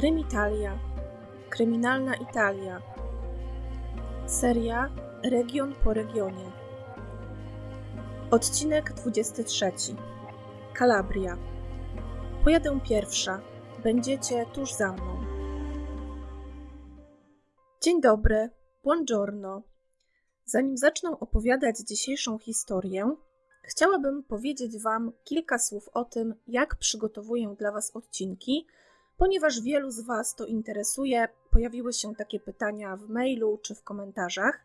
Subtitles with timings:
[0.00, 0.78] Krymitalia,
[1.50, 2.82] Kryminalna Italia,
[4.26, 4.88] seria
[5.22, 6.50] Region po regionie.
[8.30, 9.72] Odcinek 23.
[10.74, 11.38] Kalabria.
[12.44, 13.40] Pojadę pierwsza.
[13.82, 15.24] Będziecie tuż za mną.
[17.82, 18.50] Dzień dobry,
[18.84, 19.62] buongiorno.
[20.44, 23.16] Zanim zacznę opowiadać dzisiejszą historię,
[23.62, 28.66] chciałabym powiedzieć Wam kilka słów o tym, jak przygotowuję dla Was odcinki,
[29.20, 31.28] ponieważ wielu z Was to interesuje.
[31.50, 34.64] Pojawiły się takie pytania w mailu czy w komentarzach.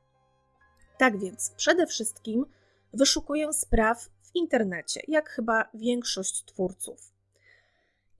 [0.98, 2.46] Tak więc, przede wszystkim
[2.94, 7.14] wyszukuję spraw w internecie, jak chyba większość twórców.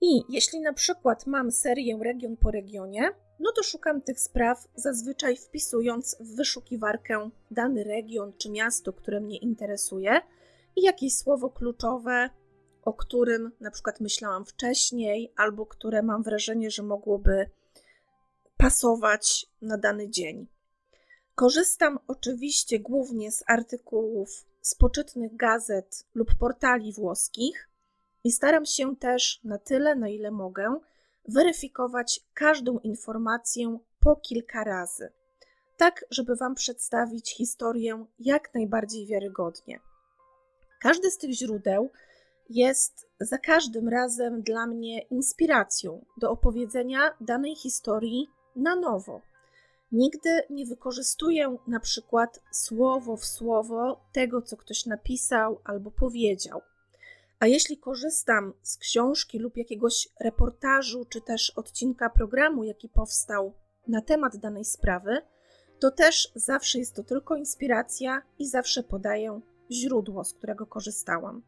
[0.00, 3.10] I jeśli na przykład mam serię region po regionie,
[3.40, 9.38] no to szukam tych spraw zazwyczaj wpisując w wyszukiwarkę dany region czy miasto, które mnie
[9.38, 10.20] interesuje
[10.76, 12.30] i jakieś słowo kluczowe,
[12.86, 17.50] o którym na przykład myślałam wcześniej, albo które mam wrażenie, że mogłoby
[18.56, 20.46] pasować na dany dzień.
[21.34, 27.68] Korzystam oczywiście głównie z artykułów z poczytnych gazet lub portali włoskich
[28.24, 30.80] i staram się też na tyle, na ile mogę,
[31.28, 35.12] weryfikować każdą informację po kilka razy,
[35.76, 39.80] tak żeby Wam przedstawić historię jak najbardziej wiarygodnie.
[40.80, 41.90] Każde z tych źródeł
[42.50, 49.20] jest za każdym razem dla mnie inspiracją do opowiedzenia danej historii na nowo.
[49.92, 56.60] Nigdy nie wykorzystuję na przykład słowo w słowo tego, co ktoś napisał albo powiedział.
[57.38, 63.52] A jeśli korzystam z książki lub jakiegoś reportażu, czy też odcinka programu, jaki powstał
[63.88, 65.22] na temat danej sprawy,
[65.78, 71.42] to też zawsze jest to tylko inspiracja i zawsze podaję źródło, z którego korzystałam.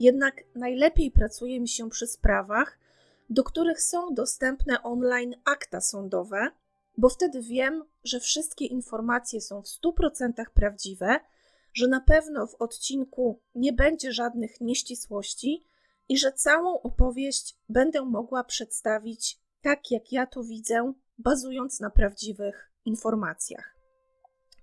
[0.00, 2.78] Jednak najlepiej pracuje mi się przy sprawach,
[3.30, 6.50] do których są dostępne online akta sądowe,
[6.98, 11.20] bo wtedy wiem, że wszystkie informacje są w 100% prawdziwe,
[11.72, 15.66] że na pewno w odcinku nie będzie żadnych nieścisłości
[16.08, 22.70] i że całą opowieść będę mogła przedstawić tak, jak ja to widzę, bazując na prawdziwych
[22.84, 23.76] informacjach.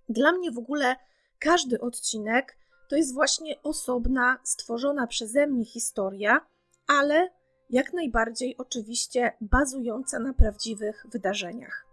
[0.10, 0.96] Dla mnie w ogóle
[1.40, 6.48] każdy odcinek to jest właśnie osobna, stworzona przeze mnie historia,
[6.88, 7.30] ale
[7.70, 11.86] jak najbardziej oczywiście bazująca na prawdziwych wydarzeniach.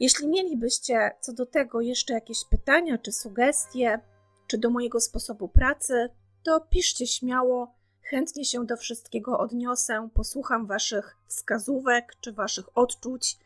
[0.00, 4.00] Jeśli mielibyście co do tego jeszcze jakieś pytania czy sugestie,
[4.46, 6.08] czy do mojego sposobu pracy,
[6.42, 13.38] to piszcie śmiało, chętnie się do wszystkiego odniosę, posłucham Waszych wskazówek czy Waszych odczuć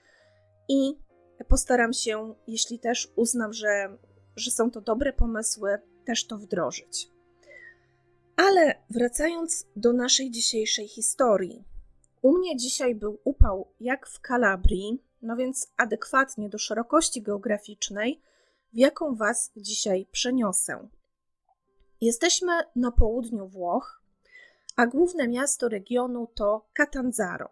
[0.68, 0.98] i
[1.48, 3.98] postaram się, jeśli też uznam, że,
[4.36, 5.78] że są to dobre pomysły,
[6.08, 7.10] też to wdrożyć.
[8.36, 11.64] Ale wracając do naszej dzisiejszej historii.
[12.22, 18.20] U mnie dzisiaj był upał jak w Kalabrii, no więc adekwatnie do szerokości geograficznej,
[18.72, 20.88] w jaką Was dzisiaj przeniosę.
[22.00, 24.02] Jesteśmy na południu Włoch,
[24.76, 27.48] a główne miasto regionu to Catanzaro.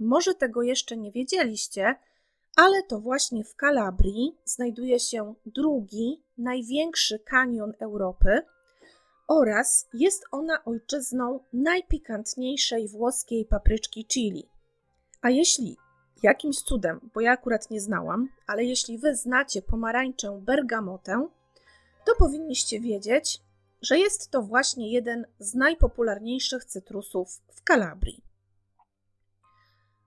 [0.00, 1.94] Może tego jeszcze nie wiedzieliście,
[2.56, 8.42] ale to właśnie w Kalabrii znajduje się drugi, największy kanion Europy
[9.28, 14.48] oraz jest ona ojczyzną najpikantniejszej włoskiej papryczki chili.
[15.22, 15.76] A jeśli
[16.22, 21.28] jakimś cudem, bo ja akurat nie znałam, ale jeśli wy znacie pomarańczę bergamotę,
[22.06, 23.40] to powinniście wiedzieć,
[23.82, 28.27] że jest to właśnie jeden z najpopularniejszych cytrusów w Kalabrii.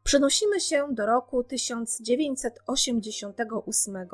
[0.04, 4.08] Przenosimy się do roku 1988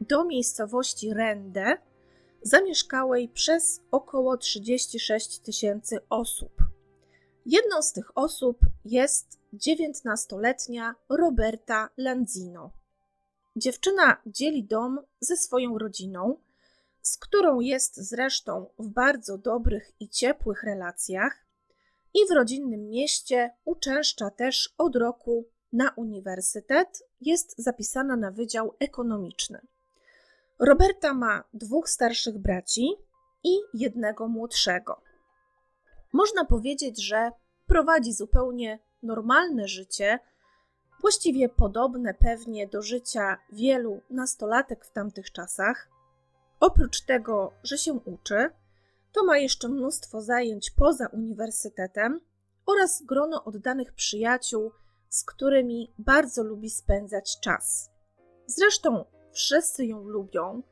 [0.00, 1.76] do miejscowości Rende,
[2.42, 6.52] zamieszkałej przez około 36 tysięcy osób.
[7.46, 12.72] Jedną z tych osób jest 19-letnia Roberta Lanzino.
[13.56, 16.36] Dziewczyna dzieli dom ze swoją rodziną,
[17.02, 21.47] z którą jest zresztą w bardzo dobrych i ciepłych relacjach,
[22.14, 29.60] i w rodzinnym mieście uczęszcza też od roku na uniwersytet, jest zapisana na Wydział Ekonomiczny.
[30.58, 32.90] Roberta ma dwóch starszych braci
[33.44, 35.00] i jednego młodszego.
[36.12, 37.30] Można powiedzieć, że
[37.66, 40.18] prowadzi zupełnie normalne życie,
[41.00, 45.88] właściwie podobne pewnie do życia wielu nastolatek w tamtych czasach.
[46.60, 48.50] Oprócz tego, że się uczy,
[49.24, 52.20] ma jeszcze mnóstwo zajęć poza uniwersytetem
[52.66, 54.70] oraz grono oddanych przyjaciół,
[55.08, 57.90] z którymi bardzo lubi spędzać czas.
[58.46, 60.62] Zresztą wszyscy ją lubią.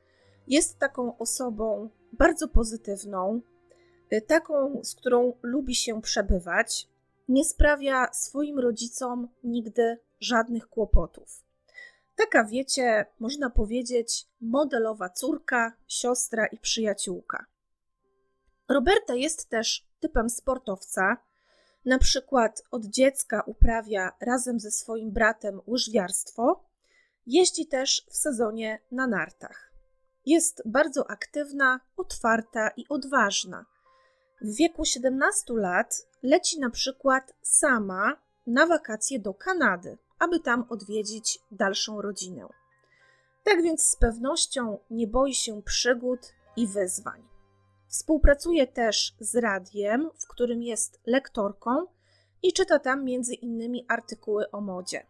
[0.46, 3.40] Jest taką osobą bardzo pozytywną,
[4.12, 6.88] y, taką, z którą lubi się przebywać.
[7.28, 11.44] Nie sprawia swoim rodzicom nigdy żadnych kłopotów.
[12.16, 17.46] Taka, wiecie, można powiedzieć, modelowa córka, siostra i przyjaciółka.
[18.68, 21.16] Roberta jest też typem sportowca.
[21.84, 26.64] Na przykład od dziecka uprawia razem ze swoim bratem łyżwiarstwo.
[27.26, 29.72] Jeździ też w sezonie na nartach.
[30.26, 33.66] Jest bardzo aktywna, otwarta i odważna.
[34.40, 38.16] W wieku 17 lat leci na przykład sama
[38.46, 42.48] na wakacje do Kanady, aby tam odwiedzić dalszą rodzinę.
[43.44, 47.35] Tak więc z pewnością nie boi się przygód i wyzwań.
[47.96, 51.86] Współpracuje też z radiem, w którym jest lektorką
[52.42, 55.06] i czyta tam między innymi artykuły o modzie.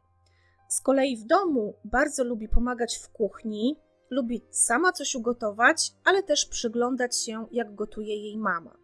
[0.69, 3.81] Z kolei w domu bardzo lubi pomagać w kuchni,
[4.11, 8.77] lubi sama coś ugotować, ale też przyglądać się, jak gotuje jej mama.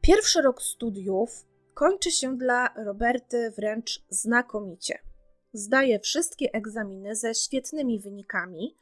[0.00, 4.98] Pierwszy rok studiów kończy się dla Roberty wręcz znakomicie.
[5.52, 8.76] Zdaje wszystkie egzaminy ze świetnymi wynikami,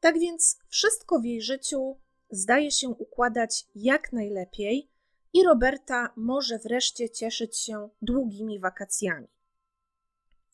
[0.00, 1.96] tak więc wszystko w jej życiu
[2.30, 4.90] zdaje się układać jak najlepiej
[5.32, 9.28] i Roberta może wreszcie cieszyć się długimi wakacjami.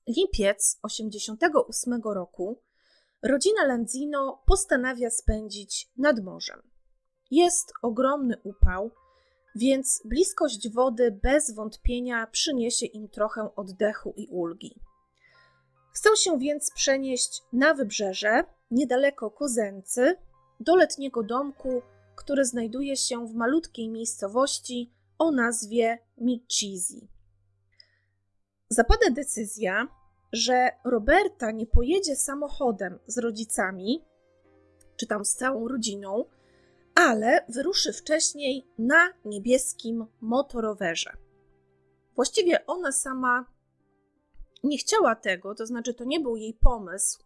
[0.09, 2.63] Lipiec 88 roku
[3.23, 6.63] rodzina Lanzino postanawia spędzić nad morzem.
[7.31, 8.91] Jest ogromny upał,
[9.55, 14.81] więc bliskość wody bez wątpienia przyniesie im trochę oddechu i ulgi.
[15.95, 20.17] Chcą się więc przenieść na wybrzeże, niedaleko Kozency,
[20.63, 21.83] do letniego domku,
[22.17, 27.09] który znajduje się w malutkiej miejscowości o nazwie Michizi.
[28.69, 29.89] Zapada decyzja,
[30.33, 34.05] że Roberta nie pojedzie samochodem z rodzicami,
[34.97, 36.25] czy tam z całą rodziną,
[36.95, 41.13] ale wyruszy wcześniej na niebieskim motorowerze.
[42.15, 43.47] Właściwie ona sama
[44.65, 47.25] nie chciała tego, to znaczy to nie był jej pomysł,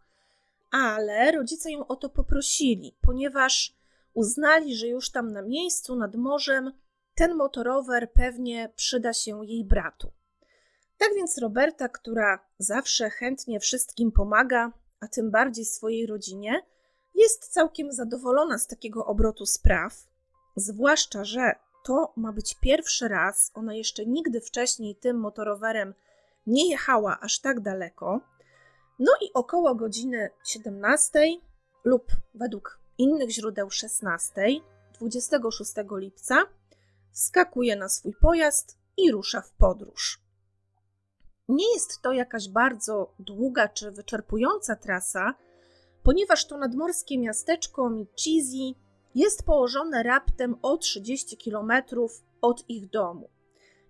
[0.70, 3.76] ale rodzice ją o to poprosili, ponieważ
[4.14, 6.72] uznali, że już tam na miejscu nad morzem
[7.14, 10.12] ten motorower pewnie przyda się jej bratu.
[10.98, 16.62] Tak więc Roberta, która zawsze chętnie wszystkim pomaga, a tym bardziej swojej rodzinie,
[17.14, 20.06] jest całkiem zadowolona z takiego obrotu spraw,
[20.56, 21.52] zwłaszcza, że
[21.84, 25.94] to ma być pierwszy raz, ona jeszcze nigdy wcześniej tym motorowerem
[26.46, 28.20] nie jechała aż tak daleko.
[28.98, 31.20] No i około godziny 17
[31.84, 34.42] lub według innych źródeł 16,
[34.94, 36.36] 26 lipca,
[37.12, 40.20] skakuje na swój pojazd i rusza w podróż.
[41.48, 45.34] Nie jest to jakaś bardzo długa czy wyczerpująca trasa,
[46.02, 48.74] ponieważ to nadmorskie miasteczko Michizi
[49.14, 51.72] jest położone raptem o 30 km
[52.40, 53.30] od ich domu.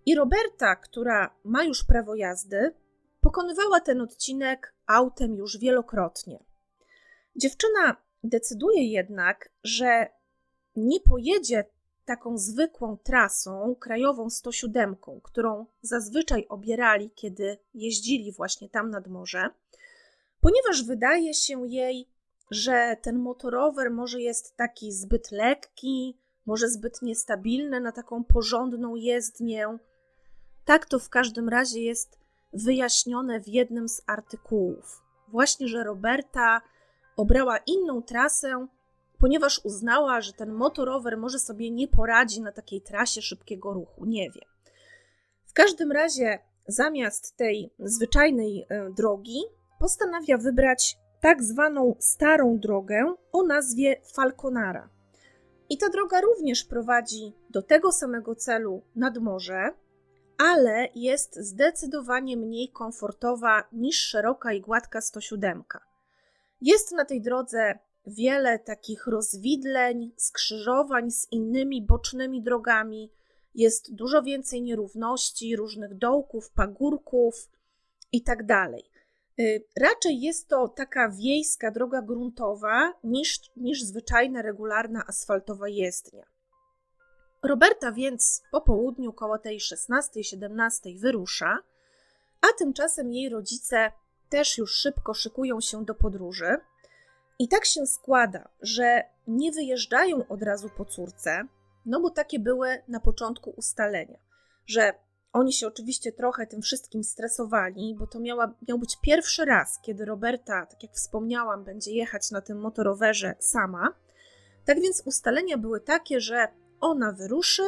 [0.06, 2.74] I Roberta, która ma już prawo jazdy,
[3.20, 6.44] pokonywała ten odcinek autem już wielokrotnie.
[7.36, 10.08] Dziewczyna decyduje jednak, że
[10.76, 11.64] nie pojedzie
[12.04, 19.48] taką zwykłą trasą krajową 107, którą zazwyczaj obierali, kiedy jeździli właśnie tam nad morze,
[20.40, 22.08] ponieważ wydaje się jej,
[22.50, 29.78] że ten motorower może jest taki zbyt lekki, może zbyt niestabilny na taką porządną jezdnię.
[30.64, 32.18] Tak to w każdym razie jest
[32.64, 35.02] wyjaśnione w jednym z artykułów.
[35.28, 36.60] Właśnie, że Roberta
[37.16, 38.66] obrała inną trasę,
[39.18, 44.04] ponieważ uznała, że ten motorower może sobie nie poradzi na takiej trasie szybkiego ruchu.
[44.04, 44.40] Nie wie.
[45.46, 49.40] W każdym razie, zamiast tej zwyczajnej e, drogi,
[49.80, 54.88] postanawia wybrać tak zwaną starą drogę o nazwie Falconara.
[55.68, 59.72] I ta droga również prowadzi do tego samego celu nad morze,
[60.38, 65.64] ale jest zdecydowanie mniej komfortowa niż szeroka i gładka 107.
[66.60, 73.10] Jest na tej drodze wiele takich rozwidleń, skrzyżowań z innymi bocznymi drogami,
[73.54, 77.50] jest dużo więcej nierówności, różnych dołków, pagórków
[78.12, 78.46] itd.
[78.46, 78.70] Tak
[79.40, 86.35] y, raczej jest to taka wiejska droga gruntowa niż, niż zwyczajna, regularna asfaltowa jezdnia.
[87.46, 91.58] Roberta więc po południu koło tej 16-17 wyrusza,
[92.40, 93.92] a tymczasem jej rodzice
[94.28, 96.56] też już szybko szykują się do podróży.
[97.38, 101.48] I tak się składa, że nie wyjeżdżają od razu po córce,
[101.86, 104.18] no bo takie były na początku ustalenia,
[104.66, 104.92] że
[105.32, 110.04] oni się oczywiście trochę tym wszystkim stresowali, bo to miała, miał być pierwszy raz, kiedy
[110.04, 113.94] Roberta, tak jak wspomniałam, będzie jechać na tym motorowerze sama.
[114.64, 116.48] Tak więc ustalenia były takie, że
[116.80, 117.62] ona wyruszy,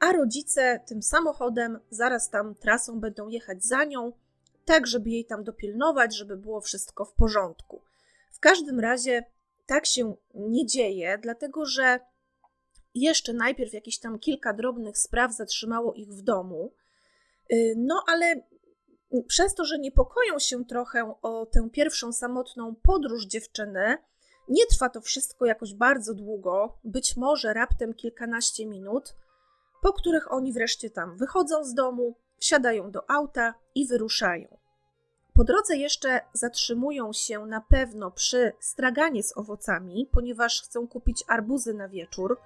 [0.00, 4.12] a rodzice tym samochodem zaraz tam trasą będą jechać za nią,
[4.64, 7.82] tak żeby jej tam dopilnować, żeby było wszystko w porządku.
[8.32, 9.24] W każdym razie
[9.66, 12.00] tak się nie dzieje, dlatego że
[12.94, 16.74] jeszcze najpierw jakieś tam kilka drobnych spraw zatrzymało ich w domu,
[17.52, 18.42] y, no ale
[19.26, 23.98] przez to, że niepokoją się trochę o tę pierwszą samotną podróż dziewczyny,
[24.48, 29.14] nie trwa to wszystko jakoś bardzo długo, być może raptem kilkanaście minut,
[29.82, 34.58] po których oni wreszcie tam wychodzą z domu, wsiadają do auta i wyruszają.
[35.34, 41.74] Po drodze jeszcze zatrzymują się na pewno przy straganie z owocami, ponieważ chcą kupić arbuzy
[41.74, 42.40] na wieczór.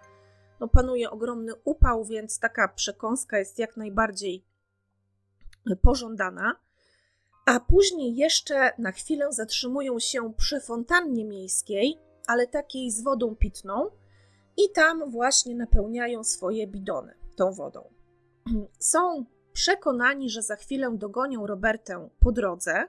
[0.61, 4.45] No, panuje ogromny upał, więc taka przekąska jest jak najbardziej
[5.83, 6.57] pożądana.
[7.49, 13.91] A później jeszcze na chwilę zatrzymują się przy fontannie miejskiej, ale takiej z wodą pitną,
[14.57, 17.91] i tam właśnie napełniają swoje bidony tą wodą.
[18.79, 22.85] Są przekonani, że za chwilę dogonią Robertę po drodze.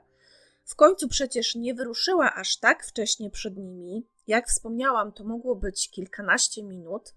[0.66, 4.08] W końcu przecież nie wyruszyła aż tak wcześnie przed nimi.
[4.28, 7.14] Jak wspomniałam, to mogło być kilkanaście minut.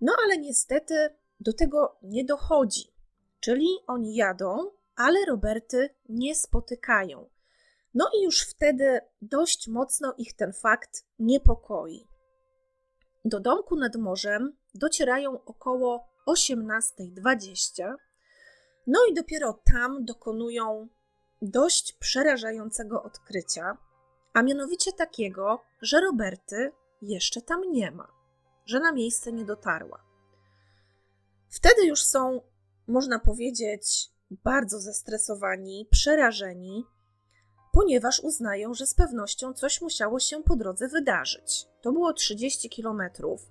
[0.00, 0.94] No ale niestety
[1.40, 2.92] do tego nie dochodzi.
[3.40, 7.28] Czyli oni jadą, ale Roberty nie spotykają.
[7.94, 12.08] No i już wtedy dość mocno ich ten fakt niepokoi.
[13.24, 17.94] Do domku nad morzem docierają około 18.20
[18.86, 20.88] no i dopiero tam dokonują
[21.42, 23.78] dość przerażającego odkrycia,
[24.34, 28.08] a mianowicie takiego, że Roberty jeszcze tam nie ma,
[28.66, 30.04] że na miejsce nie dotarła.
[31.48, 32.40] Wtedy już są,
[32.86, 36.84] można powiedzieć, bardzo zestresowani, przerażeni,
[37.72, 41.66] ponieważ uznają, że z pewnością coś musiało się po drodze wydarzyć.
[41.82, 43.50] To było 30 kilometrów,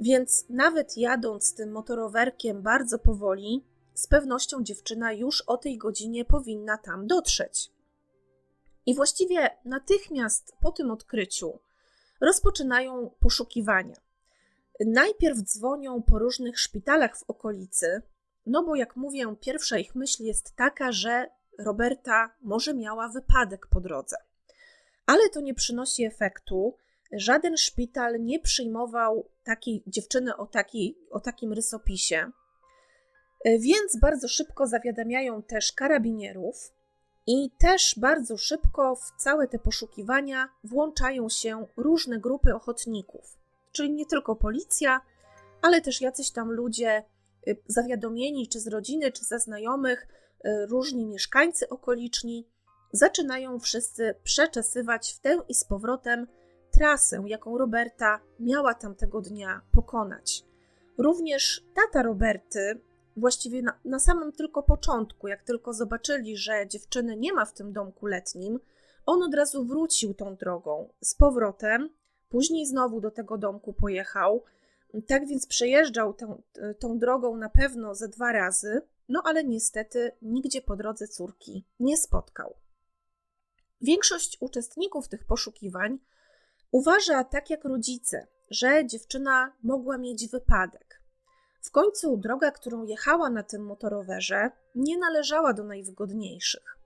[0.00, 3.64] więc nawet jadąc tym motorowerkiem bardzo powoli,
[3.94, 7.70] z pewnością dziewczyna już o tej godzinie powinna tam dotrzeć.
[8.86, 11.58] I właściwie natychmiast po tym odkryciu
[12.20, 13.96] rozpoczynają poszukiwania.
[14.86, 18.02] Najpierw dzwonią po różnych szpitalach w okolicy,
[18.46, 23.80] no bo jak mówię, pierwsza ich myśl jest taka, że Roberta może miała wypadek po
[23.80, 24.16] drodze.
[25.06, 26.76] Ale to nie przynosi efektu.
[27.12, 32.30] Żaden szpital nie przyjmował takiej dziewczyny o, taki, o takim rysopisie.
[33.44, 36.72] E, więc bardzo szybko zawiadamiają też karabinierów
[37.26, 43.38] i też bardzo szybko w całe te poszukiwania włączają się różne grupy ochotników,
[43.72, 45.00] czyli nie tylko policja,
[45.62, 47.04] ale też jacyś tam ludzie
[47.66, 50.06] zawiadomieni czy z rodziny, czy ze znajomych,
[50.44, 52.48] e, różni mieszkańcy okoliczni,
[52.92, 56.26] zaczynają wszyscy przeczesywać w tę i z powrotem
[56.70, 60.44] trasę, jaką Roberta miała tamtego dnia pokonać.
[60.98, 62.80] Również tata Roberty
[63.16, 67.72] właściwie na, na samym tylko początku, jak tylko zobaczyli, że dziewczyny nie ma w tym
[67.72, 68.60] domku letnim,
[69.06, 71.88] on od razu wrócił tą drogą z powrotem,
[72.28, 74.44] później znowu do tego domku pojechał.
[75.06, 76.42] Tak więc przejeżdżał tą,
[76.78, 81.96] tą drogą na pewno ze dwa razy, no ale niestety nigdzie po drodze córki nie
[81.96, 82.54] spotkał.
[83.80, 85.98] Większość uczestników tych poszukiwań
[86.70, 91.00] uważa, tak jak rodzice, że dziewczyna mogła mieć wypadek,
[91.60, 96.78] w końcu droga, którą jechała na tym motorowerze, nie należała do najwygodniejszych.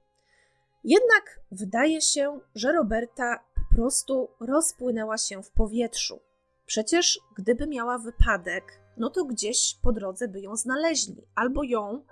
[0.84, 6.20] Jednak wydaje się, że Roberta po prostu rozpłynęła się w powietrzu.
[6.68, 12.04] Przecież gdyby miała wypadek, no to gdzieś po drodze by ją znaleźli, albo ją,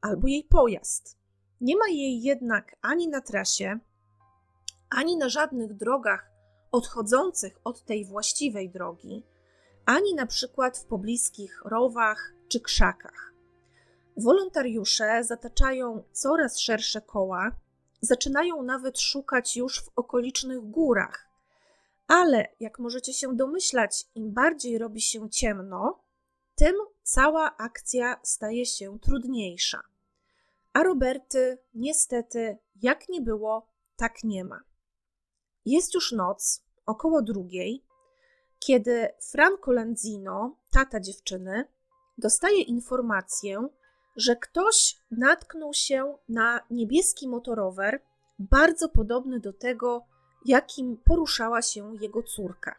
[0.00, 1.18] albo jej pojazd.
[1.60, 3.78] Nie ma jej jednak ani na trasie,
[4.90, 6.30] ani na żadnych drogach
[6.72, 9.22] odchodzących od tej właściwej drogi,
[9.86, 13.32] ani na przykład w pobliskich rowach czy krzakach.
[14.16, 17.50] Wolontariusze zataczają coraz szersze koła,
[18.00, 21.33] zaczynają nawet szukać już w okolicznych górach.
[22.06, 26.04] Ale jak możecie się domyślać, im bardziej robi się ciemno,
[26.54, 29.82] tym cała akcja staje się trudniejsza.
[30.72, 34.60] A Roberty, niestety, jak nie było, tak nie ma.
[35.64, 37.84] Jest już noc, około drugiej,
[38.58, 41.64] kiedy Franco Lanzino, tata dziewczyny,
[42.18, 43.68] dostaje informację,
[44.16, 48.02] że ktoś natknął się na niebieski motorower,
[48.38, 50.06] bardzo podobny do tego,
[50.44, 52.74] jakim poruszała się jego córka.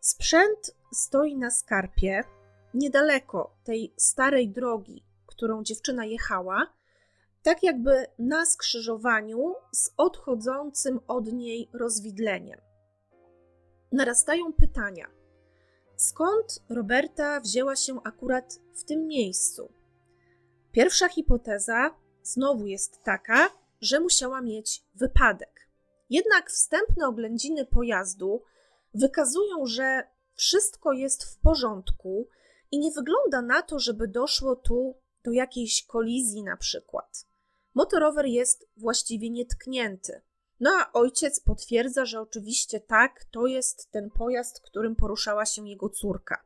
[0.00, 2.24] Sprzęt stoi na skarpie,
[2.74, 6.66] niedaleko tej starej drogi, którą dziewczyna jechała,
[7.42, 12.60] tak jakby na skrzyżowaniu z odchodzącym od niej rozwidleniem
[13.92, 15.06] narastają pytania.
[15.96, 19.72] Skąd Roberta wzięła się akurat w tym miejscu?
[20.72, 23.48] Pierwsza hipoteza znowu jest taka,
[23.80, 25.49] że musiała mieć wypadek.
[26.10, 28.42] Jednak wstępne oględziny pojazdu
[28.94, 30.02] wykazują, że
[30.34, 32.28] wszystko jest w porządku
[32.70, 37.26] i nie wygląda na to, żeby doszło tu do jakiejś kolizji na przykład.
[37.74, 40.22] Motorower jest właściwie nietknięty.
[40.60, 45.88] No a ojciec potwierdza, że oczywiście tak, to jest ten pojazd, którym poruszała się jego
[45.88, 46.44] córka.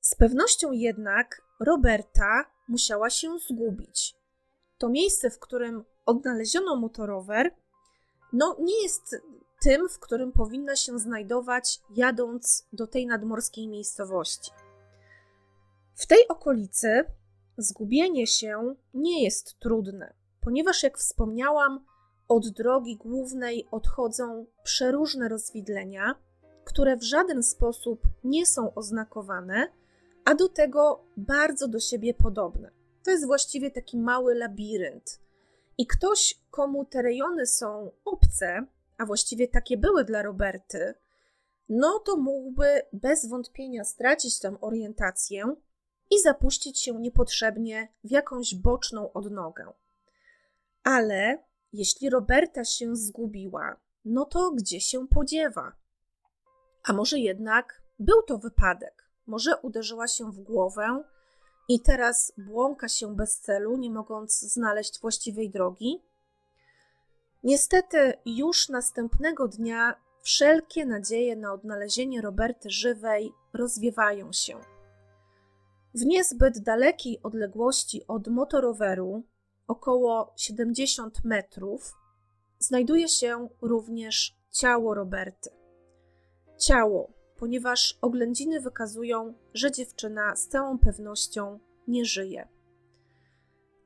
[0.00, 4.16] Z pewnością jednak Roberta musiała się zgubić.
[4.78, 7.54] To miejsce, w którym odnaleziono motorower,
[8.32, 9.16] no nie jest
[9.62, 14.50] tym, w którym powinna się znajdować, jadąc do tej nadmorskiej miejscowości.
[15.94, 17.04] W tej okolicy
[17.58, 21.84] zgubienie się nie jest trudne, ponieważ, jak wspomniałam,
[22.28, 26.14] od drogi głównej odchodzą przeróżne rozwidlenia,
[26.64, 29.68] które w żaden sposób nie są oznakowane,
[30.24, 32.70] a do tego bardzo do siebie podobne.
[33.04, 35.20] To jest właściwie taki mały labirynt.
[35.82, 38.66] I ktoś, komu te rejony są obce,
[38.98, 40.94] a właściwie takie były dla Roberty,
[41.68, 45.54] no to mógłby bez wątpienia stracić tę orientację
[46.10, 49.72] i zapuścić się niepotrzebnie w jakąś boczną odnogę.
[50.82, 51.38] Ale
[51.72, 55.72] jeśli Roberta się zgubiła, no to gdzie się podziewa?
[56.84, 59.08] A może jednak był to wypadek?
[59.26, 61.04] Może uderzyła się w głowę
[61.68, 66.02] i teraz błąka się bez celu, nie mogąc znaleźć właściwej drogi?
[67.44, 74.58] Niestety, już następnego dnia wszelkie nadzieje na odnalezienie Roberty żywej rozwiewają się.
[75.94, 79.22] W niezbyt dalekiej odległości od motoroweru,
[79.66, 81.94] około 70 metrów,
[82.58, 85.50] znajduje się również ciało Roberty.
[86.58, 91.58] Ciało, ponieważ oględziny wykazują, że dziewczyna z całą pewnością
[91.88, 92.48] nie żyje.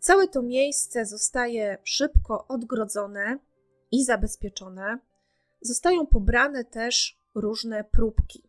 [0.00, 3.38] Całe to miejsce zostaje szybko odgrodzone
[3.90, 4.98] i zabezpieczone.
[5.60, 8.42] Zostają pobrane też różne próbki.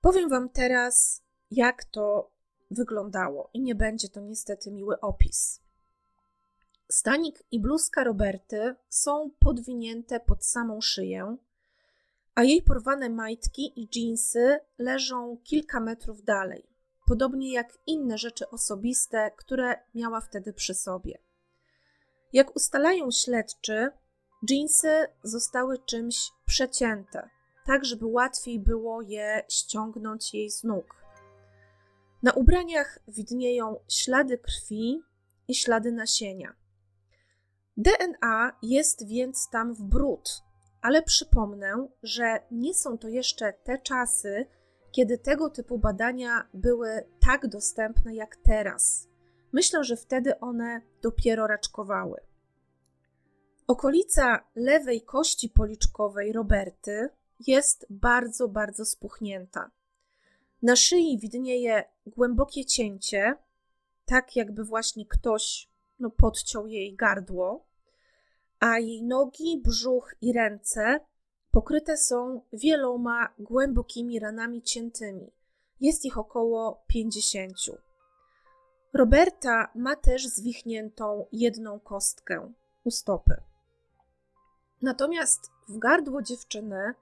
[0.00, 2.30] Powiem Wam teraz, jak to
[2.70, 5.60] wyglądało, i nie będzie to niestety miły opis.
[6.88, 11.36] Stanik i bluzka Roberty są podwinięte pod samą szyję,
[12.34, 16.66] a jej porwane majtki i dżinsy leżą kilka metrów dalej,
[17.06, 21.18] podobnie jak inne rzeczy osobiste, które miała wtedy przy sobie.
[22.32, 23.90] Jak ustalają śledczy,
[24.46, 27.30] dżinsy zostały czymś przecięte,
[27.66, 31.02] tak żeby łatwiej było je ściągnąć jej z nóg.
[32.22, 35.02] Na ubraniach widnieją ślady krwi
[35.48, 36.54] i ślady nasienia.
[37.76, 40.42] DNA jest więc tam w brud,
[40.82, 44.46] ale przypomnę, że nie są to jeszcze te czasy,
[44.92, 49.08] kiedy tego typu badania były tak dostępne jak teraz.
[49.52, 52.20] Myślę, że wtedy one dopiero raczkowały.
[53.66, 57.08] Okolica lewej kości policzkowej Roberty
[57.46, 59.70] jest bardzo, bardzo spuchnięta.
[60.62, 63.34] Na szyi widnieje głębokie cięcie,
[64.04, 65.68] tak jakby właśnie ktoś
[65.98, 67.66] no, podciął jej gardło,
[68.62, 71.00] a jej nogi, brzuch i ręce
[71.50, 75.32] pokryte są wieloma głębokimi ranami ciętymi.
[75.80, 77.52] Jest ich około 50.
[78.94, 82.52] Roberta ma też zwichniętą jedną kostkę
[82.84, 83.34] u stopy.
[84.82, 86.94] Natomiast w gardło dziewczyny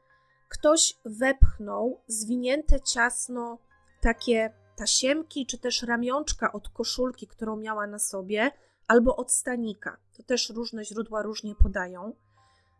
[0.49, 3.59] ktoś wepchnął zwinięte ciasno
[4.01, 8.51] takie tasiemki czy też ramionczka od koszulki, którą miała na sobie,
[8.91, 9.97] albo od stanika.
[10.17, 12.13] To też różne źródła różnie podają.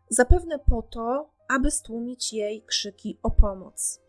[0.09, 3.99] Zapewne po to, aby stłumić jej krzyki o pomoc.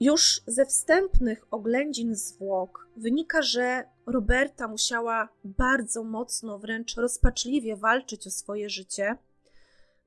[0.00, 8.30] Już ze wstępnych oględzin zwłok wynika, że Roberta musiała bardzo mocno, wręcz rozpaczliwie walczyć o
[8.30, 9.16] swoje życie,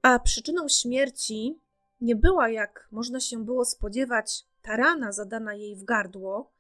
[0.02, 1.60] a przyczyną śmierci
[2.02, 6.52] nie była, jak można się było spodziewać, ta rana zadana jej w gardło,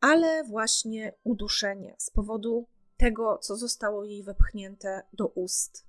[0.00, 2.66] ale właśnie uduszenie z powodu
[3.04, 5.86] tego, co zostało jej wepchnięte do ust.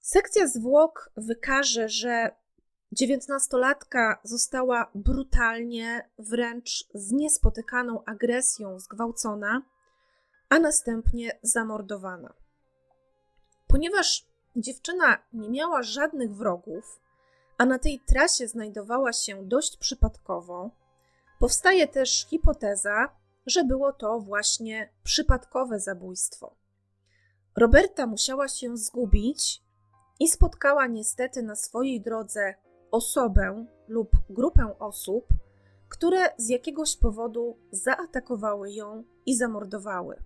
[0.00, 2.30] Sekcja zwłok wykaże, że
[2.92, 9.62] dziewiętnastolatka została brutalnie, wręcz z niespotykaną agresją zgwałcona,
[10.48, 12.34] a następnie zamordowana.
[13.66, 17.00] Ponieważ dziewczyna nie miała żadnych wrogów,
[17.58, 20.70] a na tej trasie znajdowała się dość przypadkowo,
[21.38, 26.56] powstaje też hipoteza, że było to właśnie przypadkowe zabójstwo.
[27.56, 29.62] Roberta musiała się zgubić
[30.20, 32.54] i spotkała niestety na swojej drodze
[32.90, 35.26] osobę lub grupę osób,
[35.88, 40.22] które z jakiegoś powodu zaatakowały ją i zamordowały.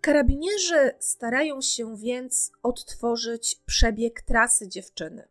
[0.00, 5.28] Karabinierzy starają się więc odtworzyć przebieg trasy dziewczyny.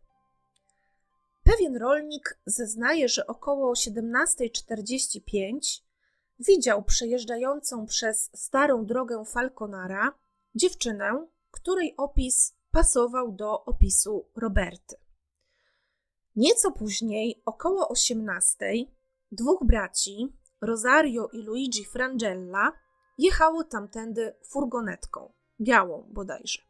[1.44, 5.89] Pewien rolnik zeznaje, że około 17.45
[6.40, 10.14] widział przejeżdżającą przez starą drogę Falconara
[10.56, 14.96] dziewczynę, której opis pasował do opisu Roberty.
[16.36, 18.86] Nieco później, około 18:00,
[19.32, 22.72] dwóch braci, Rosario i Luigi Frangella,
[23.18, 26.62] jechało tamtędy furgonetką, białą bodajże.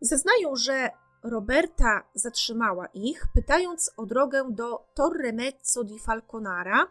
[0.00, 0.90] Zeznają, że
[1.22, 6.88] Roberta zatrzymała ich, pytając o drogę do Torre Mezzo di Falconara.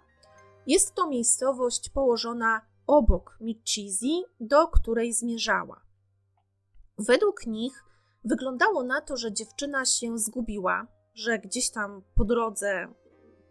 [0.67, 5.81] Jest to miejscowość położona obok Micisi, do której zmierzała.
[6.97, 7.83] Według nich
[8.23, 12.87] wyglądało na to, że dziewczyna się zgubiła, że gdzieś tam po drodze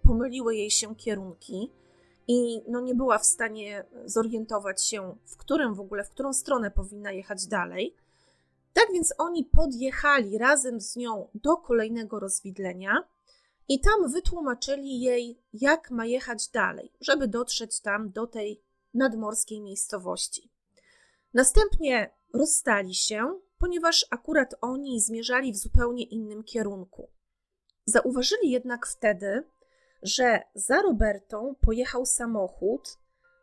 [0.03, 1.73] pomyliły jej się kierunki
[2.29, 6.71] i no nie była w stanie zorientować się, w którym w ogóle, w którą stronę
[6.71, 7.97] powinna jechać dalej.
[8.73, 13.05] Tak więc oni podjechali razem z nią do kolejnego rozwidlenia
[13.71, 18.63] i tam wytłumaczyli jej, jak ma jechać dalej, żeby dotrzeć tam do tej
[18.95, 20.51] nadmorskiej miejscowości.
[21.35, 27.09] Następnie rozstali się, ponieważ akurat oni zmierzali w zupełnie innym kierunku.
[27.85, 29.45] Zauważyli jednak wtedy,
[30.03, 32.99] że za Robertą pojechał samochód.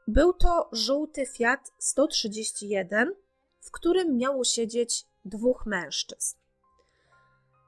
[0.07, 3.15] Był to żółty Fiat 131,
[3.59, 6.37] w którym miało siedzieć dwóch mężczyzn.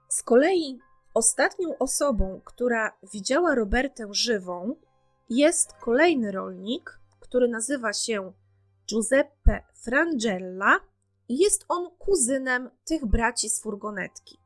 [0.10, 0.80] Z kolei
[1.20, 4.76] ostatnią osobą, która widziała Robertę żywą,
[5.30, 8.34] jest kolejny rolnik, który nazywa się
[8.90, 10.80] Giuseppe Frangella
[11.30, 14.38] i jest on kuzynem tych braci z furgonetki.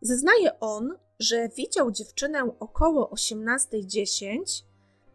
[0.00, 4.64] Zeznaje on, że widział dziewczynę około 18.10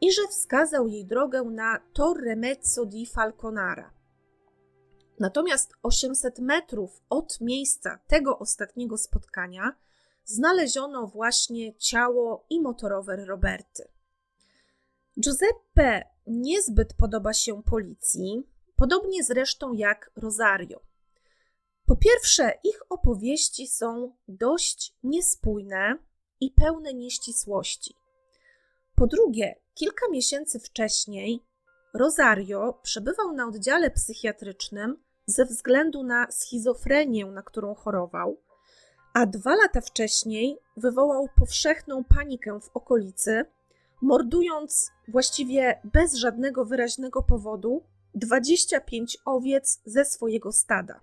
[0.01, 3.93] i że wskazał jej drogę na Torre Mezzo di Falconara.
[5.19, 9.75] Natomiast 800 metrów od miejsca tego ostatniego spotkania
[10.29, 13.83] znaleziono właśnie ciało i motorower Roberty.
[15.19, 18.43] Giuseppe niezbyt podoba się policji,
[18.75, 20.81] podobnie zresztą jak Rosario.
[21.85, 25.97] Po pierwsze, ich opowieści są dość niespójne
[26.39, 27.95] i pełne nieścisłości.
[28.95, 31.45] Po drugie, kilka miesięcy wcześniej
[31.93, 38.41] Rosario przebywał na oddziale psychiatrycznym ze względu na schizofrenię, na którą chorował,
[39.19, 43.45] a dwa lata wcześniej wywołał powszechną panikę w okolicy,
[44.01, 47.83] mordując właściwie bez żadnego wyraźnego powodu
[48.15, 51.01] 25 owiec ze swojego stada.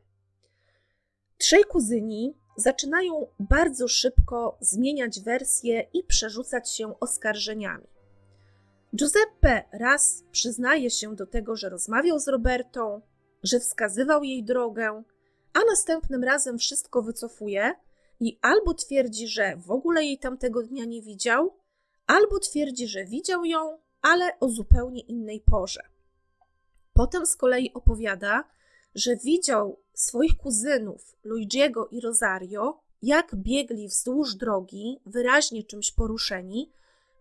[1.38, 7.86] Trzej kuzyni zaczynają bardzo szybko zmieniać wersje i przerzucać się oskarżeniami.
[8.94, 13.00] Giuseppe raz przyznaje się do tego, że rozmawiał z Robertą,
[13.42, 15.02] że wskazywał jej drogę,
[15.52, 17.74] a następnym razem wszystko wycofuje
[18.20, 21.56] i albo twierdzi, że w ogóle jej tamtego dnia nie widział,
[22.06, 25.82] albo twierdzi, że widział ją, ale o zupełnie innej porze.
[26.92, 28.44] Potem z kolei opowiada,
[28.94, 36.72] że widział swoich kuzynów Luigiego i Rosario, jak biegli wzdłuż drogi, wyraźnie czymś poruszeni,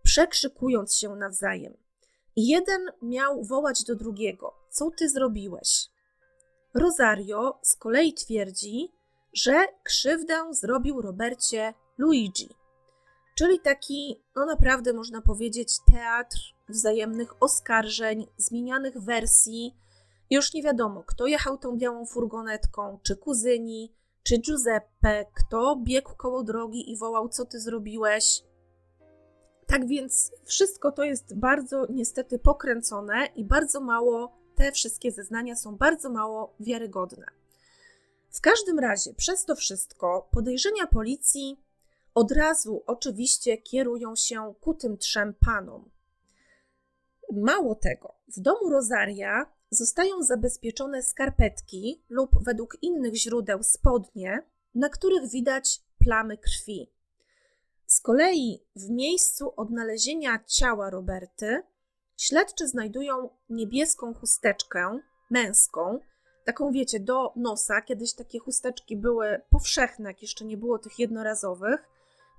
[0.02, 1.76] przekrzykując się nawzajem.
[2.36, 5.88] I jeden miał wołać do drugiego: Co ty zrobiłeś?
[6.74, 8.92] Rosario z kolei twierdzi,
[9.36, 12.48] że krzywdę zrobił Robercie Luigi,
[13.38, 19.76] czyli taki, no naprawdę można powiedzieć, teatr wzajemnych oskarżeń, zmienianych wersji.
[20.30, 26.42] Już nie wiadomo, kto jechał tą białą furgonetką, czy kuzyni, czy Giuseppe, kto biegł koło
[26.42, 28.42] drogi i wołał, co ty zrobiłeś.
[29.66, 35.76] Tak więc wszystko to jest bardzo niestety pokręcone i bardzo mało te wszystkie zeznania są
[35.76, 37.35] bardzo mało wiarygodne.
[38.30, 41.60] W każdym razie, przez to wszystko, podejrzenia policji
[42.14, 45.90] od razu oczywiście kierują się ku tym trzem panom.
[47.32, 54.42] Mało tego, w domu Rosaria zostają zabezpieczone skarpetki lub według innych źródeł spodnie,
[54.74, 56.90] na których widać plamy krwi.
[57.86, 61.62] Z kolei w miejscu odnalezienia ciała Roberty
[62.16, 65.98] Śledczy znajdują niebieską chusteczkę męską,
[66.46, 67.82] taką wiecie, do nosa.
[67.82, 71.88] Kiedyś takie chusteczki były powszechne, jak jeszcze nie było tych jednorazowych.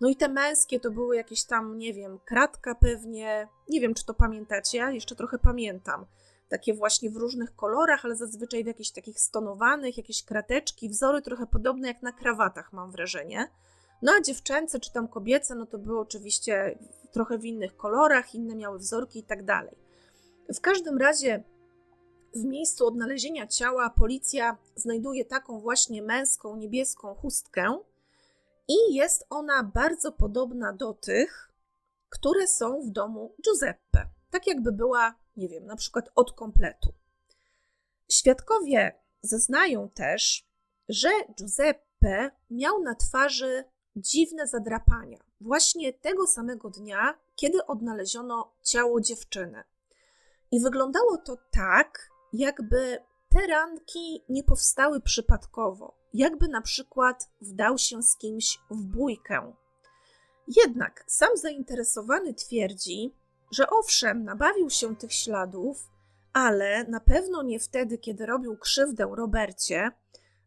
[0.01, 4.05] No i te męskie to były jakieś tam, nie wiem, kratka pewnie, nie wiem czy
[4.05, 6.05] to pamiętacie, jeszcze trochę pamiętam.
[6.49, 11.47] Takie właśnie w różnych kolorach, ale zazwyczaj w jakichś takich stonowanych, jakieś krateczki, wzory trochę
[11.47, 13.47] podobne jak na krawatach, mam wrażenie.
[14.01, 16.79] No a dziewczęce czy tam kobiece, no to były oczywiście
[17.11, 19.75] trochę w innych kolorach, inne miały wzorki i tak dalej.
[20.53, 21.43] W każdym razie
[22.37, 27.79] w miejscu odnalezienia ciała policja znajduje taką właśnie męską, niebieską chustkę
[28.67, 31.51] i jest ona bardzo podobna do tych,
[32.09, 34.09] które są w domu Giuseppe.
[34.29, 36.93] Tak jakby była, nie wiem, na przykład od kompletu.
[38.11, 40.47] Świadkowie zeznają też,
[40.89, 43.63] że Giuseppe miał na twarzy
[43.95, 49.63] dziwne zadrapania, właśnie tego samego dnia, kiedy odnaleziono ciało dziewczyny.
[50.51, 52.97] I wyglądało to tak, jakby
[53.29, 59.53] te ranki nie powstały przypadkowo, jakby na przykład wdał się z kimś w bójkę.
[60.47, 63.13] Jednak sam zainteresowany twierdzi,
[63.51, 65.89] że owszem, nabawił się tych śladów,
[66.33, 69.91] ale na pewno nie wtedy, kiedy robił krzywdę Robercie,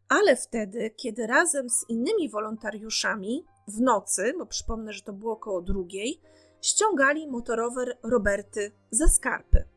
[0.09, 5.61] ale wtedy, kiedy razem z innymi wolontariuszami w nocy, bo przypomnę, że to było około
[5.61, 6.21] drugiej,
[6.61, 9.70] ściągali motorower Roberty ze skarpy.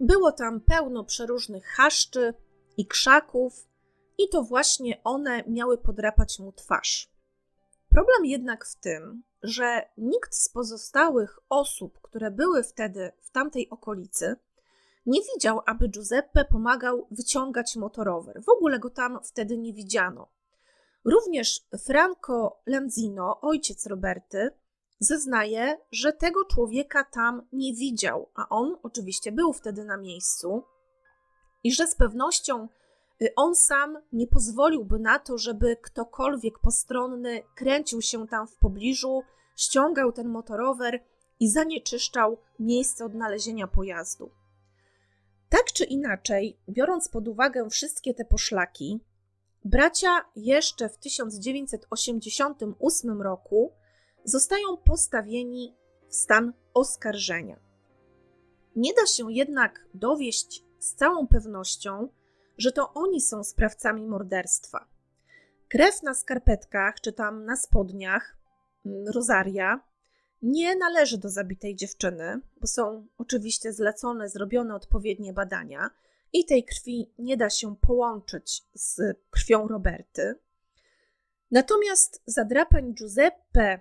[0.00, 2.34] Było tam pełno przeróżnych chaszczy
[2.76, 3.68] i krzaków,
[4.18, 7.10] i to właśnie one miały podrapać mu twarz.
[7.88, 14.36] Problem jednak w tym, że nikt z pozostałych osób, które były wtedy w tamtej okolicy,
[15.06, 18.42] nie widział, aby Giuseppe pomagał wyciągać motorower.
[18.42, 20.28] W ogóle go tam wtedy nie widziano.
[21.04, 24.50] Również Franco Lanzino, ojciec Roberty,
[24.98, 30.62] zeznaje, że tego człowieka tam nie widział, a on oczywiście był wtedy na miejscu
[31.64, 32.68] i że z pewnością
[33.22, 39.22] y, on sam nie pozwoliłby na to, żeby ktokolwiek postronny kręcił się tam w pobliżu,
[39.56, 41.04] ściągał ten motorower
[41.40, 44.30] i zanieczyszczał miejsce odnalezienia pojazdu.
[45.48, 49.00] Tak czy inaczej, biorąc pod uwagę wszystkie te poszlaki,
[49.64, 53.72] bracia jeszcze w 1988 roku
[54.26, 55.76] zostają postawieni
[56.08, 57.60] w stan oskarżenia.
[58.76, 62.08] Nie da się jednak dowieść z całą pewnością,
[62.58, 64.88] że to oni są sprawcami morderstwa.
[65.68, 68.36] Krew na skarpetkach czy tam na spodniach
[68.86, 69.80] mm, Rosaria
[70.42, 75.90] nie należy do zabitej dziewczyny, bo są oczywiście zlecone, zrobione odpowiednie badania
[76.32, 80.34] i tej krwi nie da się połączyć z krwią Roberty.
[81.50, 83.80] Natomiast zadrapań Giuseppe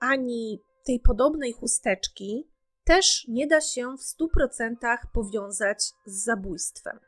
[0.00, 2.50] ani tej podobnej chusteczki
[2.84, 4.76] też nie da się w 100%
[5.12, 6.98] powiązać z zabójstwem.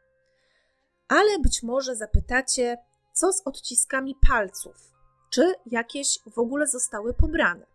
[1.08, 2.78] Ale być może zapytacie,
[3.14, 4.92] co z odciskami palców?
[5.30, 7.66] Czy jakieś w ogóle zostały pobrane?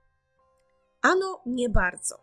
[1.01, 2.19] Ano, nie bardzo.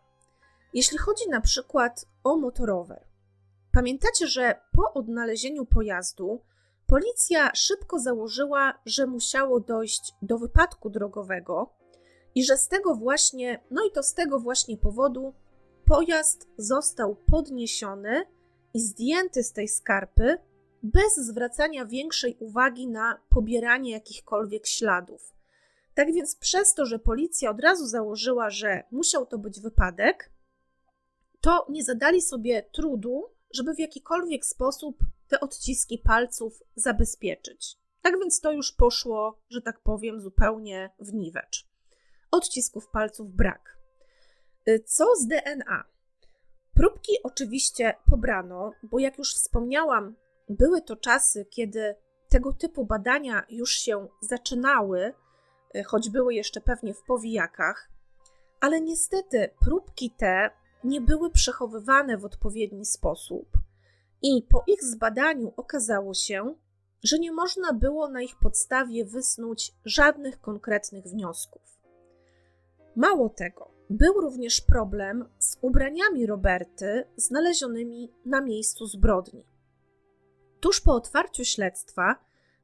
[0.74, 3.04] Jeśli chodzi na przykład o motorower.
[3.72, 6.40] Pamiętacie, że po odnalezieniu pojazdu
[6.87, 11.74] policja szybko założyła, że musiało dojść do wypadku drogowego
[12.35, 15.35] i że z tego właśnie, no i to z tego właśnie powodu
[15.85, 18.27] pojazd został podniesiony
[18.75, 20.38] i zdjęty z tej skarpy
[20.83, 25.35] bez zwracania większej uwagi na pobieranie jakichkolwiek śladów.
[25.94, 30.31] Tak więc przez to, że policja od razu założyła, że musiał to być wypadek,
[31.40, 37.79] to nie zadali sobie trudu, żeby w jakikolwiek sposób te odciski palców zabezpieczyć.
[38.03, 41.73] Tak więc to już poszło, że tak powiem, zupełnie w niwecz.
[42.35, 43.79] Odcisków palców brak.
[44.68, 45.85] Y, co z DNA?
[46.75, 50.16] Próbki oczywiście pobrano, bo jak już wspomniałam,
[50.49, 51.94] były to czasy, kiedy
[52.29, 55.14] tego typu badania już się zaczynały,
[55.77, 57.90] Y, choć były jeszcze pewnie w powijakach,
[58.61, 60.51] ale niestety próbki te
[60.85, 63.49] nie były przechowywane w odpowiedni sposób
[64.23, 66.55] i po ich zbadaniu okazało się,
[67.03, 71.62] że nie można było na ich podstawie wysnuć żadnych konkretnych wniosków.
[72.96, 79.46] Mało tego, był również problem z ubraniami Roberty znalezionymi na miejscu zbrodni.
[80.61, 82.16] Tuż po otwarciu śledztwa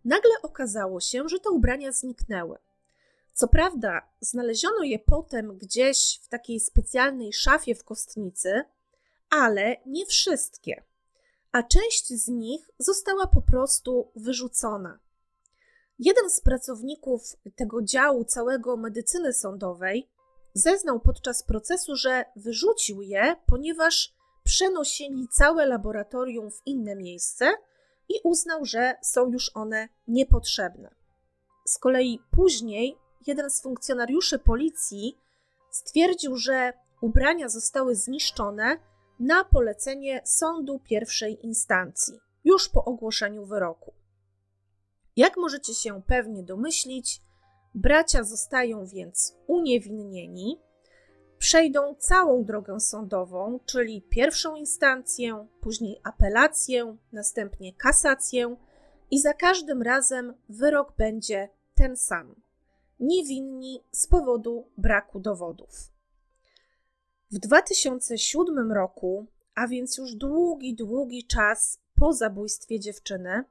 [0.05, 2.59] nagle okazało się, że te ubrania zniknęły.
[3.33, 8.65] Co prawda, znaleziono je potem gdzieś w takiej specjalnej szafie w kostnicy,
[9.31, 10.83] ale nie wszystkie,
[11.53, 14.99] a część z nich została po prostu wyrzucona.
[15.99, 20.09] Jeden z pracowników tego działu całego medycyny sądowej
[20.55, 27.53] zeznał podczas procesu, że wyrzucił je, ponieważ przenosili całe laboratorium w inne miejsce
[28.09, 30.95] i uznał, że są już one niepotrzebne.
[31.67, 35.19] Z kolei później jeden z funkcjonariuszy policji
[35.71, 38.77] stwierdził, że ubrania zostały zniszczone
[39.21, 43.95] na polecenie sądu pierwszej instancji, już po ogłoszeniu wyroku.
[45.17, 47.21] Jak możecie się pewnie domyślić,
[47.75, 50.61] bracia zostają więc uniewinnieni,
[51.39, 58.57] przejdą całą drogę sądową, czyli pierwszą instancję, później apelację, następnie kasację
[59.11, 62.35] i za każdym razem wyrok będzie ten sam.
[63.01, 65.71] Niewinni z powodu braku dowodów.
[67.31, 73.45] W 2007 roku, a więc już długi, długi czas po zabójstwie dziewczyny,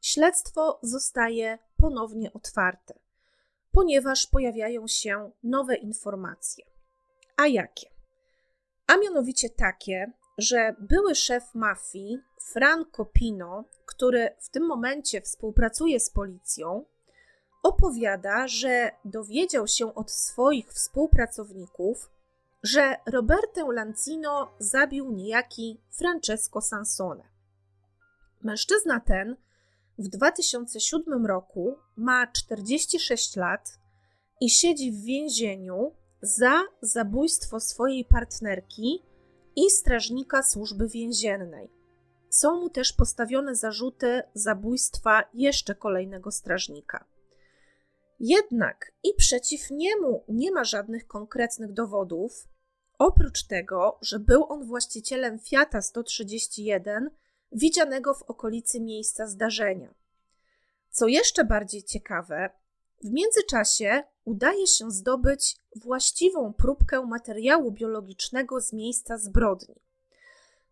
[0.00, 2.94] śledztwo zostaje ponownie otwarte,
[3.72, 6.64] ponieważ pojawiają się nowe informacje.
[7.36, 7.90] A jakie?
[8.86, 12.18] A mianowicie takie, że były szef mafii,
[12.52, 16.84] Franco Pino, który w tym momencie współpracuje z policją,
[17.62, 22.10] opowiada, że dowiedział się od swoich współpracowników,
[22.62, 27.24] że Robertę Lancino zabił niejaki Francesco Sansone.
[28.42, 29.36] Mężczyzna ten
[29.98, 33.78] w 2007 roku ma 46 lat
[34.40, 39.02] i siedzi w więzieniu za zabójstwo swojej partnerki
[39.56, 41.70] i strażnika służby więziennej.
[42.30, 47.04] Są mu też postawione zarzuty zabójstwa jeszcze kolejnego strażnika.
[48.20, 52.48] Jednak i przeciw niemu nie ma żadnych konkretnych dowodów,
[52.98, 57.10] oprócz tego, że był on właścicielem Fiata 131
[57.52, 59.94] widzianego w okolicy miejsca zdarzenia.
[60.90, 62.50] Co jeszcze bardziej ciekawe,
[63.04, 69.74] w międzyczasie udaje się zdobyć właściwą próbkę materiału biologicznego z miejsca zbrodni.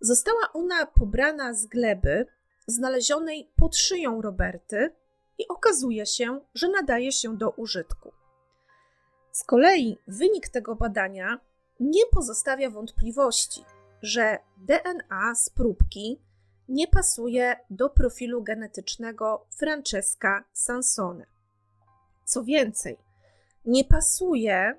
[0.00, 2.26] Została ona pobrana z gleby
[2.66, 4.90] znalezionej pod szyją Roberty
[5.38, 8.12] i okazuje się, że nadaje się do użytku.
[9.32, 11.40] Z kolei wynik tego badania
[11.80, 13.64] nie pozostawia wątpliwości,
[14.02, 16.20] że DNA z próbki
[16.68, 21.26] nie pasuje do profilu genetycznego Francesca Sansone.
[22.24, 22.98] Co więcej,
[23.64, 24.74] nie pasuje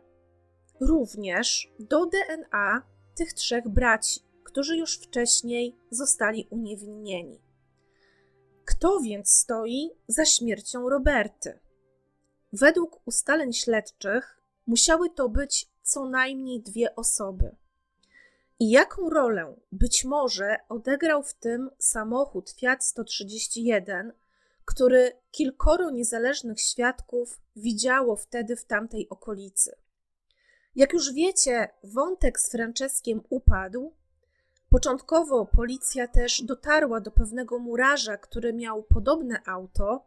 [0.82, 2.82] również do DNA
[3.16, 7.42] tych trzech braci, którzy już wcześniej zostali uniewinnieni.
[8.66, 11.60] Kto więc stoi za śmiercią Roberty?
[12.54, 17.56] Według ustaleń śledczych musiały to być co najmniej dwie osoby.
[18.60, 24.14] I jaką rolę być może odegrał w tym samochód Fiat 131,
[24.66, 29.76] który kilkoro niezależnych świadków widziało wtedy w tamtej okolicy?
[30.76, 33.94] Jak już wiecie, wątek z Franceskiem upadł.
[34.70, 40.06] Początkowo policja też dotarła do pewnego murarza, który miał podobne auto,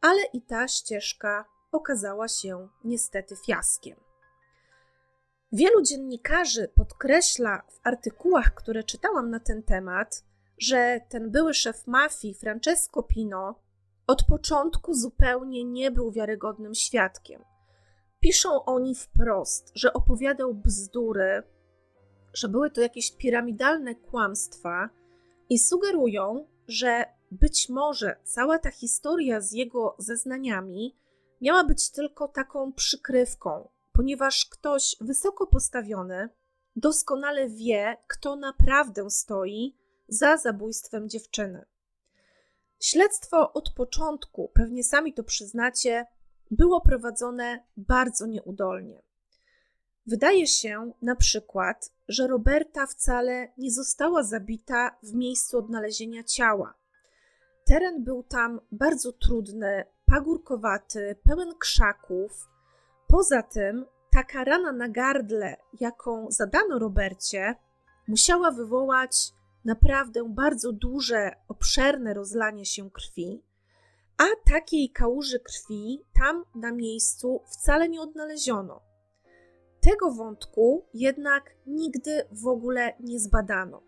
[0.00, 3.96] ale i ta ścieżka okazała się niestety fiaskiem.
[5.56, 10.24] Wielu dziennikarzy podkreśla w artykułach, które czytałam na ten temat,
[10.58, 13.60] że ten były szef mafii, Francesco Pino,
[14.06, 17.44] od początku zupełnie nie był wiarygodnym świadkiem.
[18.20, 21.42] Piszą oni wprost, że opowiadał bzdury,
[22.32, 24.90] że były to jakieś piramidalne kłamstwa
[25.50, 30.96] i sugerują, że być może cała ta historia z jego zeznaniami
[31.40, 36.28] miała być tylko taką przykrywką, ponieważ ktoś wysoko postawiony
[36.76, 39.76] doskonale wie, kto naprawdę stoi
[40.08, 41.64] za zabójstwem dziewczyny.
[42.80, 46.06] Śledztwo od początku, pewnie sami to przyznacie,
[46.50, 49.02] było prowadzone bardzo nieudolnie.
[50.06, 56.74] Wydaje się na przykład, że Roberta wcale nie została zabita w miejscu odnalezienia ciała.
[57.64, 62.48] Teren był tam bardzo trudny, pagórkowaty, pełen krzaków,
[63.14, 67.54] Poza tym, taka rana na gardle, jaką zadano Robercie,
[68.08, 69.32] musiała wywołać
[69.64, 73.42] naprawdę bardzo duże, obszerne rozlanie się krwi,
[74.18, 78.80] a takiej kałuży krwi tam na miejscu wcale nie odnaleziono.
[79.80, 83.82] Tego wątku jednak nigdy w ogóle nie zbadano.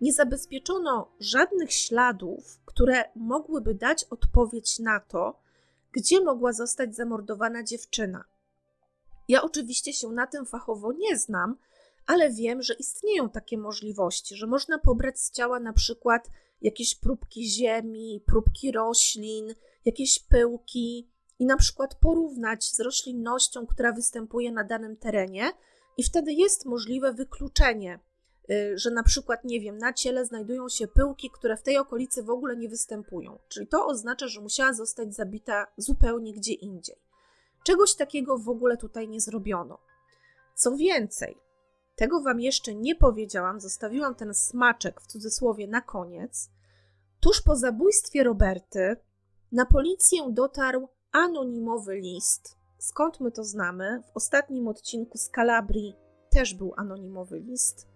[0.00, 5.40] Nie zabezpieczono żadnych śladów, które mogłyby dać odpowiedź na to,
[5.92, 8.31] gdzie mogła zostać zamordowana dziewczyna.
[9.32, 11.56] Ja oczywiście się na tym fachowo nie znam,
[12.06, 16.30] ale wiem, że istnieją takie możliwości, że można pobrać z ciała na przykład
[16.62, 19.54] jakieś próbki ziemi, próbki roślin,
[19.84, 21.08] jakieś pyłki
[21.38, 25.52] i na przykład porównać z roślinnością, która występuje na danym terenie,
[25.96, 28.00] i wtedy jest możliwe wykluczenie,
[28.50, 32.22] y, że na przykład, nie wiem, na ciele znajdują się pyłki, które w tej okolicy
[32.22, 33.38] w ogóle nie występują.
[33.48, 37.11] Czyli to oznacza, że musiała zostać zabita zupełnie gdzie indziej.
[37.64, 39.78] Czegoś takiego w ogóle tutaj nie zrobiono.
[40.54, 41.38] Co więcej,
[41.96, 46.50] tego Wam jeszcze nie powiedziałam, zostawiłam ten smaczek w cudzysłowie na koniec.
[47.20, 48.96] Tuż po zabójstwie Roberty
[49.52, 52.56] na policję dotarł anonimowy list.
[52.78, 54.02] Skąd my to znamy?
[54.12, 55.96] W ostatnim odcinku z Kalabrii
[56.30, 57.88] też był anonimowy list.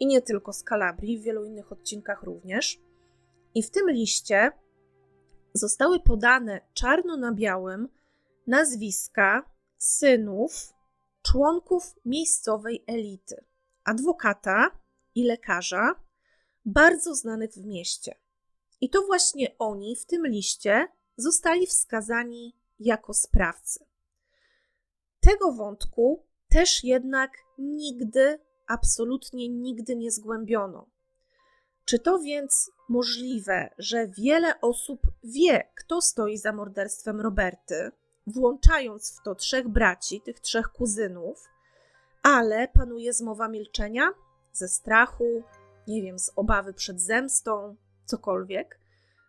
[0.00, 2.80] I nie tylko z Kalabrii, w wielu innych odcinkach również.
[3.54, 4.52] I w tym liście
[5.54, 7.88] zostały podane czarno na białym
[8.46, 10.74] nazwiska synów
[11.22, 13.44] członków miejscowej elity,
[13.84, 14.70] adwokata
[15.14, 15.94] i lekarza,
[16.64, 18.18] bardzo znanych w mieście.
[18.80, 23.84] I to właśnie oni w tym liście zostali wskazani jako sprawcy.
[25.20, 30.90] Tego wątku też jednak nigdy, absolutnie nigdy nie zgłębiono.
[31.84, 37.90] Czy to więc możliwe, że wiele osób wie, kto stoi za morderstwem Roberty,
[38.26, 41.48] włączając w to trzech braci, tych trzech kuzynów,
[42.22, 44.10] ale panuje zmowa milczenia
[44.52, 45.42] ze strachu,
[45.88, 48.80] nie wiem, z obawy przed zemstą, cokolwiek.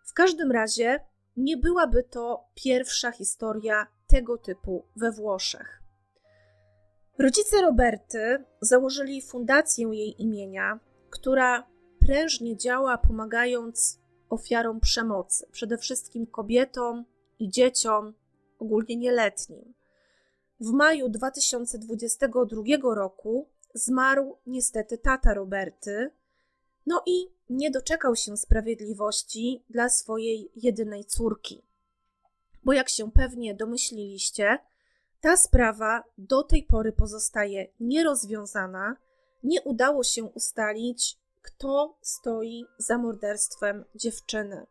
[0.06, 1.00] W każdym razie
[1.38, 5.82] nie byłaby to pierwsza historia tego typu we Włoszech.
[7.20, 10.80] Rodzice Roberty założyli fundację jej imienia,
[11.10, 11.68] która
[12.00, 17.06] prężnie działa, pomagając ofiarom przemocy, przede wszystkim kobietom
[17.40, 18.14] i dzieciom,
[18.60, 19.74] ogólnie nieletnim.
[20.60, 22.64] W maju 2022
[22.96, 26.12] roku zmarł niestety tata Roberty,
[26.86, 31.62] no i nie doczekał się sprawiedliwości dla swojej jedynej córki.
[32.64, 34.60] Bo jak się pewnie domyśliliście,
[35.22, 38.98] ta sprawa do tej pory pozostaje nierozwiązana.
[39.44, 44.66] Nie udało się ustalić, kto stoi za morderstwem dziewczyny.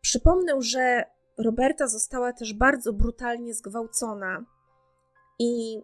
[0.00, 1.04] Przypomnę, że
[1.38, 4.44] Roberta została też bardzo brutalnie zgwałcona,
[5.38, 5.82] i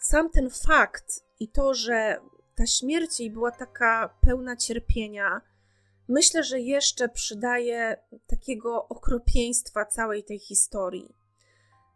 [0.00, 2.20] sam ten fakt i to, że
[2.56, 5.40] ta śmierć jej była taka pełna cierpienia,
[6.08, 7.96] myślę, że jeszcze przydaje
[8.26, 11.14] takiego okropieństwa całej tej historii.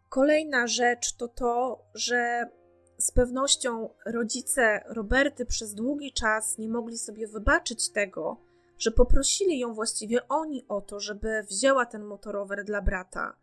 [0.09, 2.49] Kolejna rzecz to to, że
[2.97, 8.37] z pewnością rodzice Roberty przez długi czas nie mogli sobie wybaczyć tego,
[8.77, 13.35] że poprosili ją właściwie oni o to, żeby wzięła ten motorower dla brata.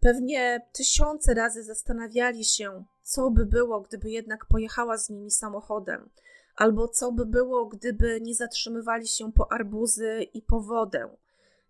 [0.00, 6.10] Pewnie tysiące razy zastanawiali się, co by było, gdyby jednak pojechała z nimi samochodem,
[6.56, 11.16] albo co by było, gdyby nie zatrzymywali się po arbuzy i po wodę,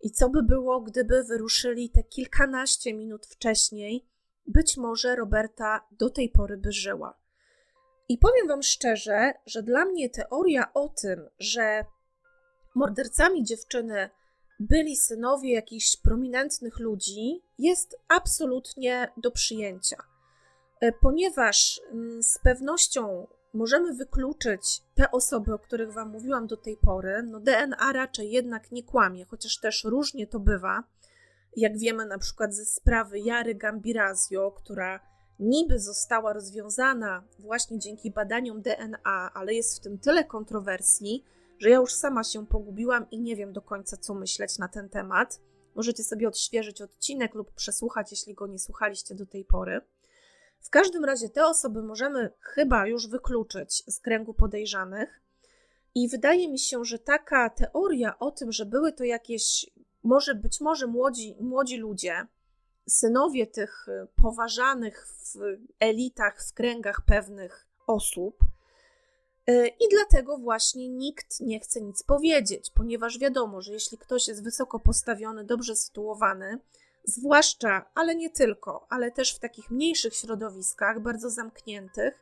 [0.01, 4.07] i co by było, gdyby wyruszyli te kilkanaście minut wcześniej.
[4.47, 7.19] Być może Roberta do tej pory by żyła.
[8.09, 11.85] I powiem Wam szczerze, że dla mnie teoria o tym, że
[12.75, 14.11] mordercami dziewczyny
[14.61, 19.97] byli synowie jakichś prominentnych ludzi, jest absolutnie do przyjęcia.
[20.81, 26.77] E, ponieważ mm, z pewnością możemy wykluczyć te osoby, o których Wam mówiłam do tej
[26.77, 30.85] pory, no DNA raczej jednak nie kłamie, chociaż też różnie to bywa.
[31.57, 35.01] Jak wiemy na przykład ze sprawy Jary Gambirazio, która
[35.39, 41.25] niby została rozwiązana właśnie dzięki badaniom DNA, ale jest w tym tyle kontrowersji,
[41.65, 44.89] że ja już sama się pogubiłam i nie wiem do końca, co myśleć na ten
[44.89, 45.41] temat.
[45.75, 49.81] Możecie sobie odświeżyć odcinek lub przesłuchać, jeśli go nie słuchaliście do tej pory.
[50.61, 55.21] W każdym razie te osoby możemy chyba już wykluczyć z kręgu podejrzanych.
[55.95, 59.71] I wydaje mi się, że taka teoria o tym, że były to jakieś,
[60.03, 62.27] może być może młodzi, młodzi ludzie,
[62.89, 63.87] synowie tych
[64.23, 65.39] poważanych w
[65.81, 68.39] elitach, w kręgach pewnych osób,
[69.81, 74.81] i dlatego właśnie nikt nie chce nic powiedzieć, ponieważ wiadomo, że jeśli ktoś jest wysoko
[74.81, 76.59] postawiony, dobrze sytuowany,
[77.05, 82.15] zwłaszcza, ale nie tylko, ale też w takich mniejszych środowiskach, bardzo zamkniętych,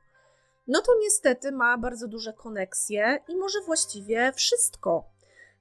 [0.66, 5.04] no to niestety ma bardzo duże koneksje i może właściwie wszystko.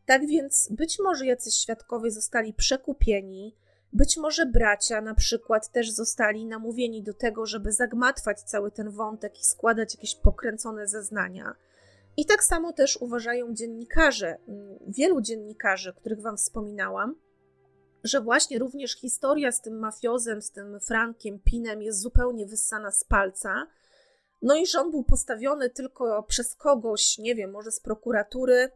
[0.06, 3.56] Tak więc być może jacyś świadkowie zostali przekupieni,
[3.94, 9.40] być może bracia na przykład też zostali namówieni do tego, żeby zagmatwać cały ten wątek
[9.40, 11.56] i składać jakieś pokręcone zeznania.
[12.18, 17.16] I tak samo też uważają dziennikarze, mm, wielu dziennikarzy, których Wam wspominałam,
[18.04, 23.04] że właśnie również historia z tym mafiozem, z tym Frankiem Pinem jest zupełnie wyssana z
[23.04, 23.68] palca.
[24.42, 28.70] No i że on był postawiony tylko przez kogoś, nie wiem, może z prokuratury.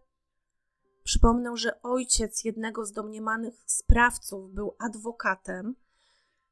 [1.06, 5.76] Przypomnę, że ojciec jednego z domniemanych sprawców był adwokatem.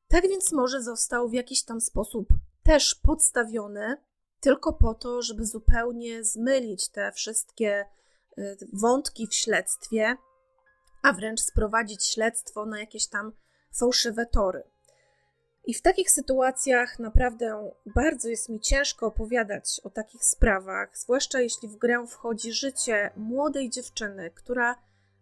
[0.07, 2.27] Tak więc może został w jakiś tam sposób
[2.63, 3.97] też podstawiony,
[4.39, 7.85] tylko po to, żeby zupełnie zmylić te wszystkie
[8.37, 10.17] y, wątki w śledztwie
[11.03, 13.31] a wręcz sprowadzić śledztwo na jakieś tam
[13.71, 14.63] fałszywe tory.
[15.65, 21.67] I w takich sytuacjach naprawdę bardzo jest mi ciężko opowiadać o takich sprawach, zwłaszcza jeśli
[21.67, 24.75] w grę wchodzi życie młodej dziewczyny, która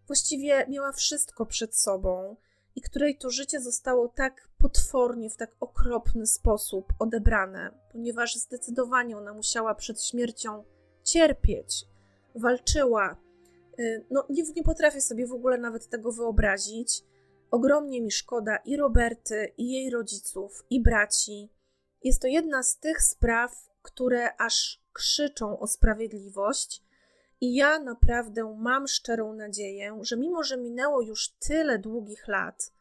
[0.07, 2.35] właściwie miała wszystko przed sobą
[2.75, 9.33] i której to życie zostało tak potwornie, w tak okropny sposób odebrane, ponieważ zdecydowanie ona
[9.33, 10.63] musiała przed śmiercią
[11.03, 11.85] cierpieć,
[12.35, 13.17] walczyła.
[13.79, 17.03] Y, no, nie, nie potrafię sobie w ogóle nawet tego wyobrazić.
[17.52, 21.49] Ogromnie mi szkoda i Roberty, i jej rodziców, i braci.
[22.04, 26.84] Jest to jedna z tych spraw, które aż krzyczą o sprawiedliwość.
[27.41, 32.74] I ja naprawdę mam szczerą nadzieję, że mimo, że minęło już tyle długich lat,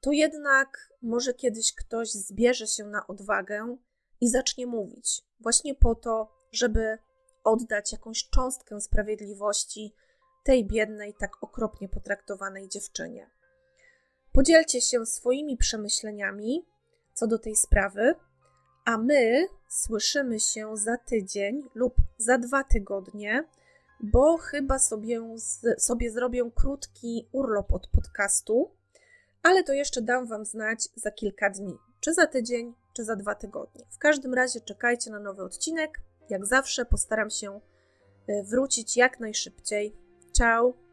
[0.00, 3.76] to jednak może kiedyś ktoś zbierze się na odwagę
[4.20, 6.98] i zacznie mówić, właśnie po to, żeby
[7.44, 9.94] oddać jakąś cząstkę sprawiedliwości
[10.44, 13.35] tej biednej, tak okropnie potraktowanej dziewczynie.
[14.36, 16.66] Podzielcie się swoimi przemyśleniami
[17.14, 18.14] co do tej sprawy,
[18.84, 23.44] a my słyszymy się za tydzień lub za dwa tygodnie,
[24.00, 25.20] bo chyba sobie,
[25.78, 28.70] sobie zrobię krótki urlop od podcastu,
[29.42, 33.34] ale to jeszcze dam Wam znać za kilka dni, czy za tydzień, czy za dwa
[33.34, 33.84] tygodnie.
[33.90, 36.00] W każdym razie czekajcie na nowy odcinek.
[36.30, 37.60] Jak zawsze postaram się
[38.28, 39.96] e, wrócić jak najszybciej.
[40.32, 40.85] Ciao!